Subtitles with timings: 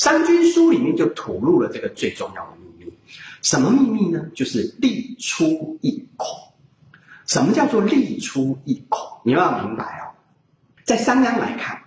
[0.00, 2.92] 三军书里面就吐露了这个最重要的秘密。
[3.42, 4.30] 什么秘密呢？
[4.34, 6.26] 就是利出一孔。
[7.26, 9.20] 什么叫做利出一孔？
[9.26, 10.16] 你要明白哦，
[10.84, 11.82] 在商鞅来看，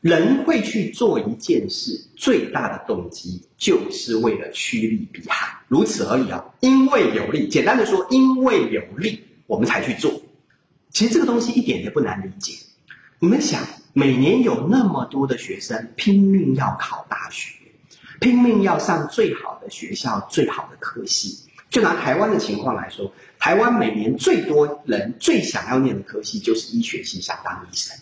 [0.00, 6.44] 人会去做一件事，最大的动机就是为了趋利避害，如此而已啊。
[6.60, 10.22] 因为有利，简单的说，因为有利，我们才去做。
[10.90, 12.52] 其实这个东西一点也不难理解。
[13.18, 13.60] 你们想，
[13.98, 17.54] 每年有那么多的学生拼命要考大学，
[18.20, 21.48] 拼命要上最好的学校、最好的科系。
[21.70, 27.96] 就拿台湾的情况来说，台湾每年最多人最想要念的科系就是医学系，想当医生。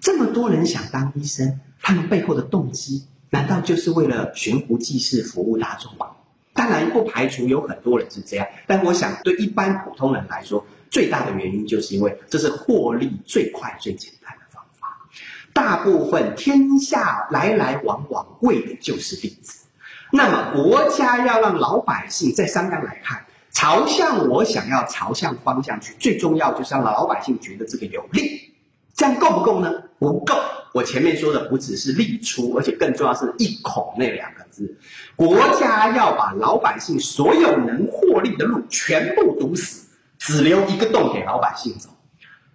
[0.00, 6.08] 这么多人想当医生，他们背后的动机难道就是为了悬壶济世、服务大众吗？
[6.52, 10.66] 当然不排除有很多人是这样，但我想对一般普通人来说。
[10.90, 14.36] 最大的原因就是因为这是获利最快最简单。
[15.52, 19.64] 大部分天下来来往往为的就是利字。
[20.10, 28.52] 那么国家要让老百姓在商鞅来看，朝向我想要朝向方向去，最重要就是让老百姓觉得这个有利。
[28.94, 29.84] 这样够不够呢？
[29.98, 30.34] 不够。
[30.72, 34.76] 我前面说的不只是利出，而且更重要是一孔那两个字。
[35.16, 39.88] 国家要把老百姓所有能获利的路全部堵死。
[40.24, 41.88] 只留一个洞给老百姓走。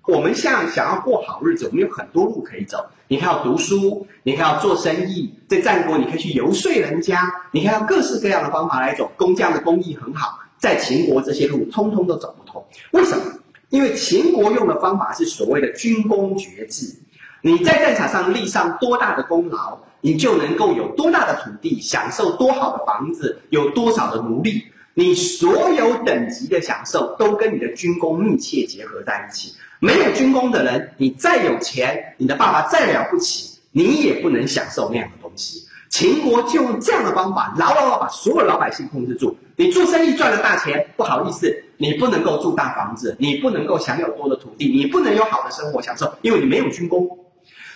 [0.08, 2.86] 我们像想要过好日子，我们有很多路可以走。
[3.09, 9.11] 你看要读书，你看要做生意，在战国你可以去游说人家，你看要各式各样的方法来走。
[9.17, 12.66] 工匠的工艺很好，在秦国这些路通通都走不通。
[12.91, 13.23] 为什么？
[13.69, 16.95] 因为秦国用的方法是所谓的军功爵制。
[17.42, 24.64] 你在战场上立上多大的功劳，你就能够有多大的土地，享受多好的房子，有多少的奴隶。
[24.99, 29.53] 你所有等级的享受都跟你的军功密切结合在一起。
[29.79, 35.67] 没有军功的人，你再有钱，你的爸爸再了不起，你也不能享受那样的东西。
[35.89, 39.37] 秦国就用这样的方法，牢牢的把所有老百姓控制住。
[39.55, 47.19] 你做生意赚了大钱，不好意思，你不能够住大房子，你不能够享有多的土地，你不能有好的生活享受，因为你没有军功。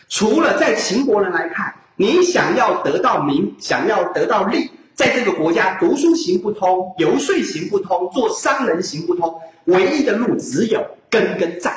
[0.09, 4.71] 除了在秦国人来看，你想要得到名，想要得到利。
[5.01, 11.75] 在这个国家，读书行不通，游说行不通，做商人行不通，唯一的路只有根跟战，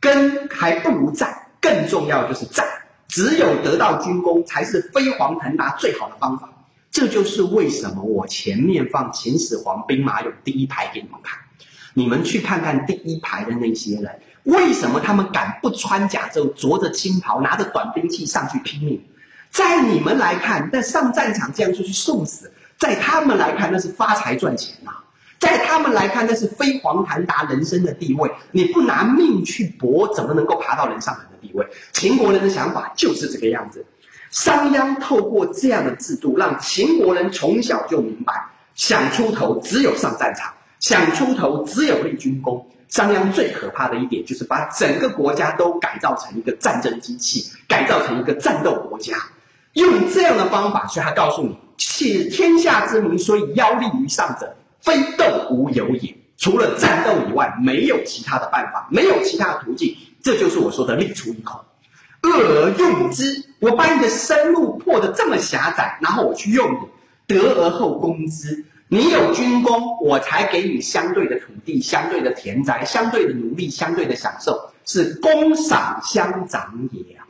[0.00, 2.66] 根还不如战，更重要就是战，
[3.08, 6.48] 只有得到军功才是飞黄腾达最好的方法。
[6.90, 11.40] 这就是为什么我前面放秦始皇兵马俑第一排给你们看，
[11.92, 19.04] 你们去看看第一排的那些人，为什么他们敢不穿甲胄，着着青袍，拿着短兵器上去拼命？
[19.50, 22.50] 在你们来看，那上战场这样就去送死。
[22.82, 24.90] 在他们来看，那是发财赚钱呐；
[25.38, 28.28] 在他们来看，那是飞黄腾达人生的地位。
[28.50, 31.64] 你不拿命去搏，怎么能够爬到人上人的地位？
[31.92, 33.86] 秦国人的想法就是这个样子。
[34.32, 42.68] 商鞅透过这样的制度，让秦国人从小就明白：想出头只有上战场，想出头只有立军功。
[42.88, 49.14] 商鞅最可怕的一点，就是把整个国家都改造成一个战争机器，改造成一个战斗国家。
[49.74, 51.56] 用这样的方法，所以他告诉你。
[51.84, 56.16] 且天下之民，所以妖力于上者，非斗无有也。
[56.36, 59.96] 除了战斗以外，没有其他的办法，没有其他的途径。
[60.22, 61.60] 这就是我说的利出一孔，
[62.22, 63.44] 恶而用之。
[63.60, 68.64] 我把你的生路破得这么狭窄，然后我去用你，得而后攻之。
[68.88, 77.24] 你有军功，我才给你相对的土地、相对的田宅、相对的奴隶、相对的享受，是功赏相长也啊。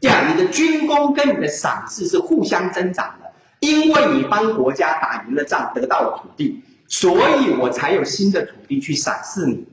[0.00, 3.23] 这样，你的军功跟你的赏赐是互相增长的。
[3.64, 9.66] 因为你帮国家打赢了仗，得到了土地，所以我才有新的土地去赏赐你。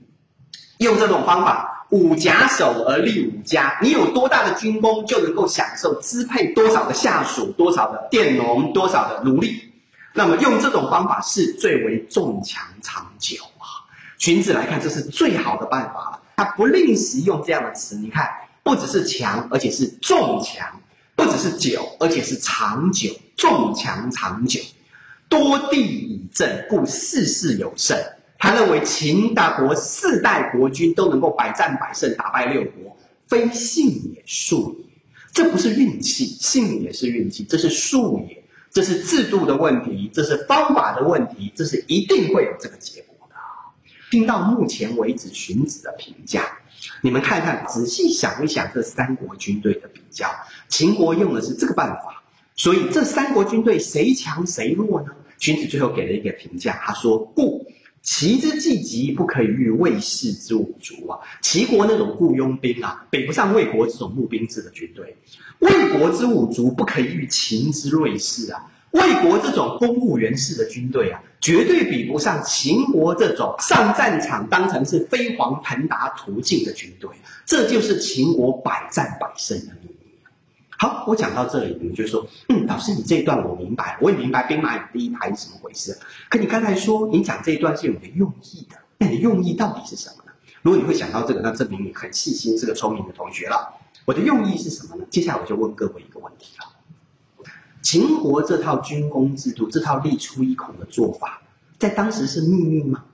[0.77, 9.71] 用这种方法，五甲守而立五家，你有多大的军功，就能够享受支配多少的下属、多少的佃农、多少的奴隶。
[10.13, 13.85] 那么用这种方法是最为重强长久啊。
[14.17, 16.19] 荀子来看，这是最好的办法了。
[16.37, 18.29] 他不吝惜用这样的词，你看，
[18.63, 20.80] 不只是强，而且是重强。
[21.21, 24.59] 不只是久，而且是长久，重强长久，
[25.29, 27.95] 多地以正，故事事有胜。
[28.39, 32.97] 他认为秦大国四代国君都能够百战百胜，打败六国，
[33.27, 34.85] 非信也，术也。
[35.31, 43.35] 这不是运气，信也是运气，这是术也，这是制度的问题，这是方法的问题，这是一定会有这个结果的。
[44.09, 46.57] 听到目前为止荀子的评价。
[47.01, 50.27] 你们看看，仔细想一想，这三国军队的比较，
[50.71, 52.23] 秦国用的是这个办法，
[52.55, 55.09] 所以这三国军队谁强谁弱呢？
[55.37, 57.67] 荀子最后给了一个评价，他说：“故
[58.01, 61.19] 齐之计急，不可与魏氏之五卒啊。
[61.41, 65.15] 齐国那种雇佣兵啊，比不上魏国这种募兵制的军队；
[65.59, 68.71] 魏国之五卒，不可以与秦之锐士啊。
[68.91, 77.09] 魏国这种公务员式的军队啊，绝对比不上秦国这种上战场当成是飞黄腾达途径的军队。
[77.45, 79.90] 这就是秦国百战百胜的秘密。
[80.81, 85.95] 好，我讲到这里，你们就说，嗯，老师，你这一段我明白，我也明白兵马俑第一排是怎么回事。
[86.27, 90.31] 可你刚才说，你讲这一段是有个用意的，那你的用意到底是什么呢？
[90.63, 93.75] 如果你会想到这个，那证明你很细心，是个聪明的同学了。
[94.05, 95.05] 我的用意是什么呢？
[95.11, 97.45] 接下来我就问各位一个问题了。
[97.83, 101.43] 秦国这套军功制度，这套立出一孔的做法，
[101.77, 103.05] 在当时是秘密吗？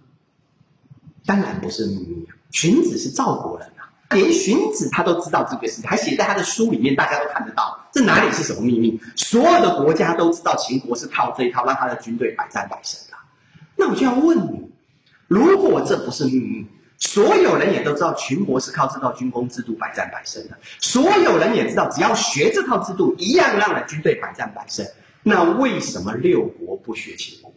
[1.25, 2.31] 当然不是秘密啊！
[2.49, 3.69] 荀子是赵国人，
[4.11, 7.87] 连荀子他都知道这个事情，还写在他的书里面，大家都看得到。
[7.91, 8.99] 这哪里是什么秘密？
[9.15, 13.17] 所有的国家都知道秦国是靠这一套让他的军队百战百胜的。
[13.75, 14.71] 那我就要问你，
[15.27, 16.67] 如果这不是秘密？
[16.99, 20.57] 所有人也都知道，秦国是靠这套军功制度百战百胜的。
[20.79, 24.85] 所有人也知道，只要学这套制度，一样让了军队百战百胜。
[25.21, 27.53] 那为什么六国不学秦国？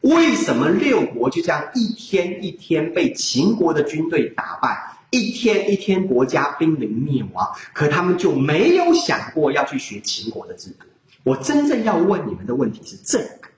[0.00, 7.54] 为什么六国就这样一天一天被秦国的军队打败，一天一天国家濒临灭亡？
[7.72, 10.86] 可他们就没有想过要去学秦国的制度？
[11.22, 13.50] 我真正要问你们的问题是这个。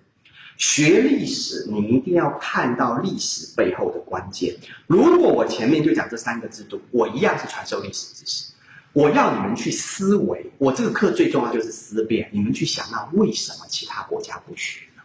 [0.59, 4.55] 学历史，你一定要看到历史背后的关键。
[4.87, 8.53] 如果我前面就讲这三个制度，我一样是传授历史知识。
[8.93, 12.29] 我要你们去思维，我这个课最重要就是思辨。
[12.33, 15.03] 你们去想，那为什么其他国家不学呢？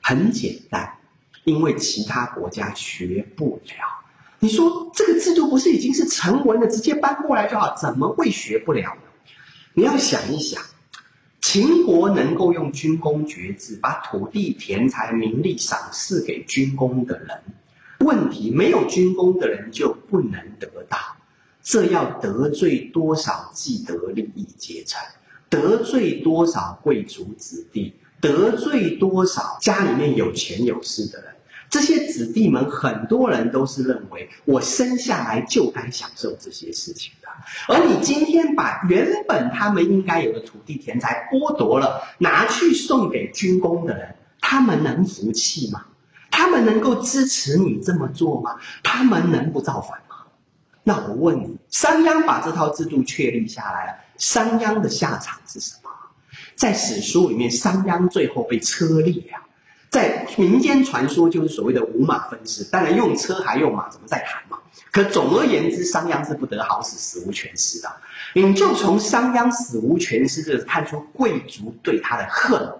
[0.00, 0.98] 很简单，
[1.44, 3.99] 因为其他国家学不了。
[4.40, 9.02] 你说这个制度不是已经是成文的，直接搬过来就好，怎么会学不了呢？
[9.74, 10.62] 你要想一想。
[11.42, 17.40] 秦国能够用军功爵制把土地、田财、名利赏赐给军功的人，
[18.00, 20.98] 问题没有军功的人就不能得到，
[21.62, 25.00] 这要得罪多少既得利益阶层，
[25.48, 31.34] 得罪多少贵族子弟，得罪多少家里面有钱有势的人。
[31.70, 37.28] 这些子弟们，很多人都是认为我生下来就该享受这些事情的。
[37.68, 45.86] 而你今天把原本他们应该有的土地田财剥夺了，拿去送给军功的人，他们能服气吗？
[46.32, 48.56] 他们能够支持你这么做吗？
[48.82, 50.16] 他们能不造反吗？
[50.82, 55.90] 那我问你，商鞅把这套制度确立下来了，商鞅的下场是什么？
[56.56, 59.46] 在史书里面，商鞅最后被车裂了。
[59.90, 64.58] 在民间传说就是所谓的五马分尸，当然用车还用马，怎么再谈嘛？
[64.92, 67.92] 可总而言之，商鞅是不得好死，死无全尸的。
[68.34, 72.74] 你就从商鞅死无全尸这看出贵族对他的恨。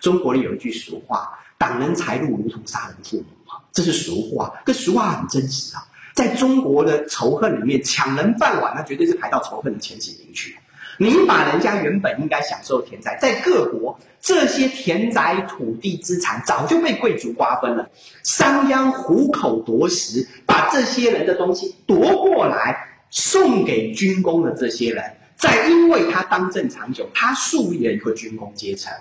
[0.00, 4.62] 中国里有一句俗话：“挡人财路如同杀人父母”啊，这是俗话。
[4.64, 5.86] 这俗话很真实啊。
[6.14, 10.56] 在中国的仇恨里面，抢人饭碗，那绝对是排到仇恨的前几名去。
[10.98, 17.90] 您把人家原本应该享受的田宅，在各国这些田宅、土地资产早就被贵族瓜分了。
[18.22, 28.92] 商鞅虎口夺食，把这些人的东西夺过来送给军功的这些人，再因为他当政长久，他树立了一个军功阶层，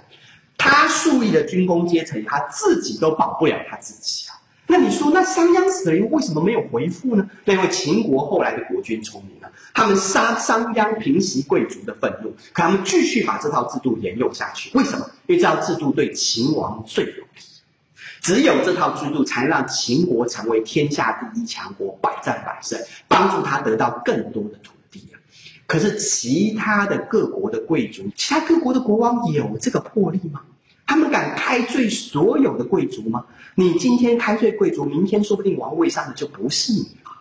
[0.57, 4.36] 他树立的军功阶层，他自己都保不了他自己啊。
[4.67, 7.29] 那你说，那商鞅死了又，为什么没有回复呢？
[7.45, 14.75] 那因为秦国后来的国君聪明了，他们杀商鞅，平息贵族的愤怒，可他们继续把这套制度沿用下去。
[14.75, 15.09] 为什么？
[15.28, 17.42] 因为这套制度对秦王最有利，
[18.21, 25.21] 只有这套制度才能让秦国成为天下第一强国，百战百胜，帮助他得到更多的土地啊。
[25.68, 30.42] 可是其他的各国的贵族，其他各国的国王有这个魄力吗？
[30.85, 33.25] 他们敢开罪所有的贵族吗？
[33.56, 37.11] 你今天开罪贵族，明天说不定王位上的就不是你了。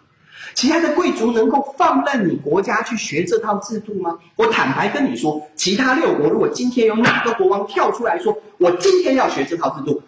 [0.55, 4.19] 其他的贵族能够放任你国家去学这套制度吗？
[4.37, 10.03] 我坦白跟你说，其他六国如果今天有哪个国王跳出来说我今天要学这套制度，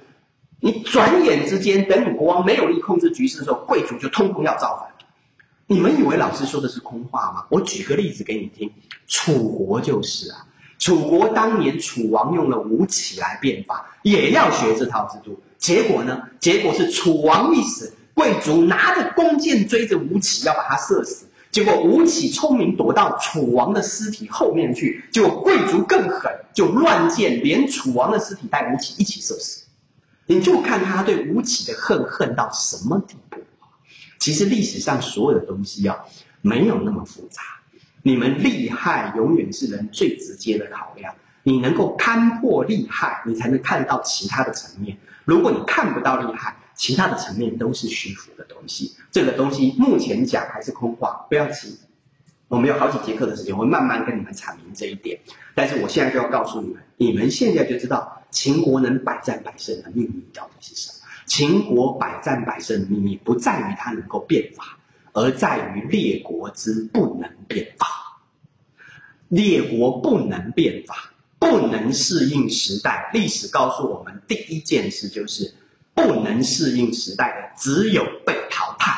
[0.61, 4.93] 你转眼之间等你国王没有力控制局势的时候，贵族就通通要造反。
[5.67, 7.47] 你们以为老师说的是空话吗？
[7.51, 8.71] 我举个例子给你听，
[9.09, 10.47] 楚国就是啊。
[10.79, 15.41] 楚国当年楚王用了吴起来变法，也要学这套制度。
[15.59, 16.23] 结果呢？
[16.39, 21.27] 结果是楚王一死，贵族拿着弓箭追着吴起要把他射死。
[21.51, 25.03] 结果吴起聪明，躲到楚王的尸体后面去。
[25.11, 29.65] 结果贵族更狠，就乱箭连楚王的尸体带吴起一起射死。
[30.27, 33.39] 你就看他对吴起的恨恨到什么地步。
[34.19, 35.97] 其实历史上所有的东西啊，
[36.43, 37.41] 没有那么复杂。
[38.07, 41.13] 你们厉害，永远是人最直接的考量。
[41.43, 44.97] 你能够看破厉害，你才能看到其他的层面。
[45.25, 48.95] 如果你看不到厉害，其他的层面都是虚浮的东西。
[49.11, 51.81] 这个东西目前讲还是空话，不要急。
[52.47, 55.19] 我们有好几节课的时间，会慢慢跟你们阐明这一点。
[55.57, 61.09] 但是我现在就要告诉你们，你们现在就知道秦国能百战百胜的秘密到底是什么。
[61.27, 64.79] 秦国百战百胜的秘密不在于它能够变法，
[65.17, 67.87] 而在于列国之不能变法。
[69.29, 73.11] 列国不能变法，不能适应时代。
[73.15, 75.55] 历史告诉我们，第一件事就是
[75.95, 78.93] 不能适应时代的，只有被淘汰，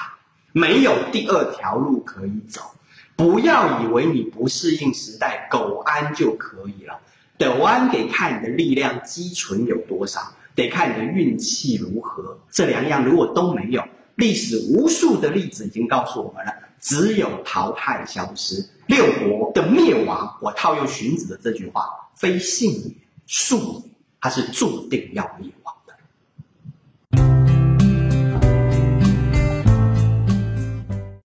[0.52, 2.62] 没有第二条路可以走。
[3.14, 6.98] 不要以为你不适应时代，苟安就可以了。
[7.38, 10.34] 苟安得看你的力量积存有多少。
[10.56, 13.84] 得看你的运气如何，这两样如果都没有，
[14.18, 18.68] 历史无数的例子已经告诉我们了，只有淘汰消失。
[18.86, 22.94] 六国的灭亡，我套用荀子的这句话：非信也，
[23.28, 25.72] 术也，它是注定要灭亡。